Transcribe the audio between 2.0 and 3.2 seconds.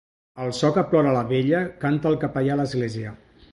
el capellà a l'església.